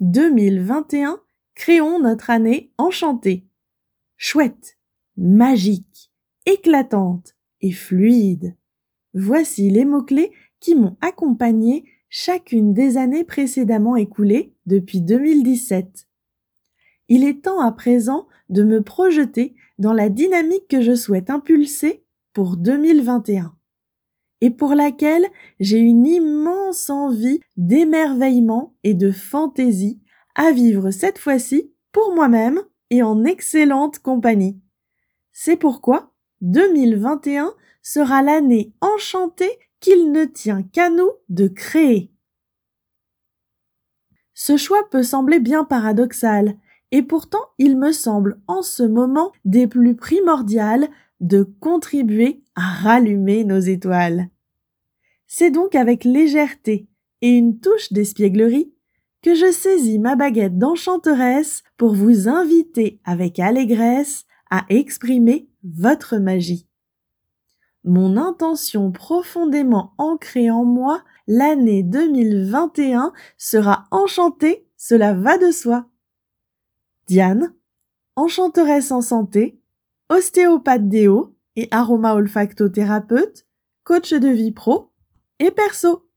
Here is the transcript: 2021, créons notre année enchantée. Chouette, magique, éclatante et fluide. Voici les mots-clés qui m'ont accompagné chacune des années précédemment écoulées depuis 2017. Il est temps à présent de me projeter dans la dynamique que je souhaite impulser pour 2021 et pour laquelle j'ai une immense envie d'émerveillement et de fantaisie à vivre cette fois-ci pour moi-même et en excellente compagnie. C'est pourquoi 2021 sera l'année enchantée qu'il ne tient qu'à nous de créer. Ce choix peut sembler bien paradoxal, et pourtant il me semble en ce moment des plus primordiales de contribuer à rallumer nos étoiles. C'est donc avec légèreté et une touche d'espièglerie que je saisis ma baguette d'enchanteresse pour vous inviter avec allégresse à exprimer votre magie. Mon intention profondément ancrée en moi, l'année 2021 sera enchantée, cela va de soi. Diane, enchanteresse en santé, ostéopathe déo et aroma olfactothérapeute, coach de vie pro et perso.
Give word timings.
2021, 0.00 1.20
créons 1.54 2.00
notre 2.00 2.30
année 2.30 2.72
enchantée. 2.78 3.46
Chouette, 4.16 4.78
magique, 5.18 6.10
éclatante 6.46 7.36
et 7.60 7.72
fluide. 7.72 8.56
Voici 9.12 9.68
les 9.70 9.84
mots-clés 9.84 10.32
qui 10.58 10.74
m'ont 10.74 10.96
accompagné 11.02 11.84
chacune 12.08 12.72
des 12.72 12.96
années 12.96 13.24
précédemment 13.24 13.94
écoulées 13.96 14.54
depuis 14.64 15.02
2017. 15.02 16.08
Il 17.08 17.24
est 17.24 17.44
temps 17.44 17.60
à 17.60 17.72
présent 17.72 18.26
de 18.48 18.62
me 18.62 18.82
projeter 18.82 19.54
dans 19.78 19.92
la 19.92 20.08
dynamique 20.08 20.68
que 20.68 20.80
je 20.80 20.94
souhaite 20.94 21.28
impulser 21.28 22.04
pour 22.32 22.56
2021 22.56 23.54
et 24.40 24.50
pour 24.50 24.74
laquelle 24.74 25.26
j'ai 25.58 25.78
une 25.78 26.06
immense 26.06 26.90
envie 26.90 27.40
d'émerveillement 27.56 28.74
et 28.84 28.94
de 28.94 29.10
fantaisie 29.10 30.00
à 30.34 30.52
vivre 30.52 30.90
cette 30.90 31.18
fois-ci 31.18 31.72
pour 31.92 32.14
moi-même 32.14 32.60
et 32.90 33.02
en 33.02 33.24
excellente 33.24 33.98
compagnie. 33.98 34.60
C'est 35.32 35.56
pourquoi 35.56 36.12
2021 36.40 37.54
sera 37.82 38.22
l'année 38.22 38.72
enchantée 38.80 39.58
qu'il 39.80 40.12
ne 40.12 40.24
tient 40.24 40.62
qu'à 40.62 40.90
nous 40.90 41.10
de 41.28 41.48
créer. 41.48 42.12
Ce 44.34 44.56
choix 44.56 44.88
peut 44.90 45.02
sembler 45.02 45.38
bien 45.38 45.64
paradoxal, 45.64 46.56
et 46.92 47.02
pourtant 47.02 47.44
il 47.58 47.78
me 47.78 47.92
semble 47.92 48.40
en 48.46 48.62
ce 48.62 48.82
moment 48.82 49.32
des 49.44 49.66
plus 49.66 49.94
primordiales 49.94 50.88
de 51.20 51.42
contribuer 51.42 52.42
à 52.54 52.62
rallumer 52.62 53.44
nos 53.44 53.58
étoiles. 53.58 54.28
C'est 55.26 55.50
donc 55.50 55.74
avec 55.74 56.04
légèreté 56.04 56.88
et 57.22 57.30
une 57.30 57.60
touche 57.60 57.92
d'espièglerie 57.92 58.72
que 59.22 59.34
je 59.34 59.52
saisis 59.52 59.98
ma 59.98 60.16
baguette 60.16 60.58
d'enchanteresse 60.58 61.62
pour 61.76 61.94
vous 61.94 62.28
inviter 62.28 63.00
avec 63.04 63.38
allégresse 63.38 64.24
à 64.50 64.64
exprimer 64.68 65.48
votre 65.62 66.16
magie. 66.16 66.66
Mon 67.84 68.16
intention 68.16 68.90
profondément 68.92 69.94
ancrée 69.98 70.50
en 70.50 70.64
moi, 70.64 71.02
l'année 71.26 71.82
2021 71.82 73.12
sera 73.38 73.84
enchantée, 73.90 74.66
cela 74.76 75.14
va 75.14 75.38
de 75.38 75.50
soi. 75.50 75.86
Diane, 77.06 77.54
enchanteresse 78.16 78.90
en 78.90 79.00
santé, 79.00 79.59
ostéopathe 80.10 80.88
déo 80.88 81.36
et 81.56 81.68
aroma 81.70 82.14
olfactothérapeute, 82.14 83.46
coach 83.84 84.12
de 84.12 84.28
vie 84.28 84.52
pro 84.52 84.92
et 85.38 85.50
perso. 85.50 86.09